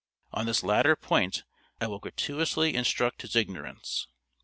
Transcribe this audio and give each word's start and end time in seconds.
On 0.31 0.47
this 0.47 0.63
latter 0.63 0.95
point 0.95 1.43
I 1.79 1.85
will 1.85 1.99
gratuitously 1.99 2.73
instruct 2.73 3.21
his 3.21 3.35
ignorance. 3.35 4.07